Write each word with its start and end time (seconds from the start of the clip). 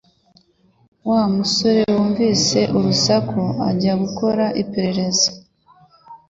Wa 1.09 1.21
musore 1.35 1.79
yumvise 1.91 2.59
urusaku 2.77 3.41
ajya 3.69 3.93
gukora 4.03 4.45
iperereza 4.63 5.29